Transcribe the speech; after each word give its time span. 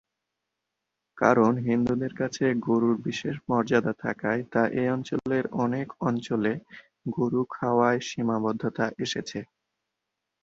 কারণ 1.17 1.51
হিন্দুদের 1.67 2.13
কাছে 2.15 2.45
গরুর 2.67 2.95
বিশেষ 3.07 3.35
মর্যাদা 3.49 3.93
থাকায় 4.03 4.41
তা 4.53 4.61
এই 4.73 4.87
অঞ্চলের 4.89 5.45
অনেক 5.63 5.87
অঞ্চলে 6.01 6.53
গরু 7.15 7.41
খাওয়ায় 7.49 7.99
সীমাবদ্ধতা 8.07 8.85
এসেছে। 9.05 9.39